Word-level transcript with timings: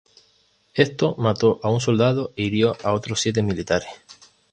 Esto 0.73 1.13
mató 1.19 1.59
a 1.61 1.69
un 1.69 1.79
soldado 1.79 2.33
e 2.35 2.41
hirió 2.41 2.75
a 2.83 2.91
otros 2.93 3.19
siete 3.21 3.43
militares. 3.43 3.89